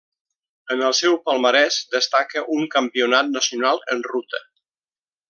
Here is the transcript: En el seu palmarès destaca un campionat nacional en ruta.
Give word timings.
En 0.75 0.79
el 0.85 0.95
seu 0.99 1.17
palmarès 1.27 1.77
destaca 1.95 2.43
un 2.57 2.65
campionat 2.77 3.33
nacional 3.37 3.85
en 3.97 4.03
ruta. 4.13 4.43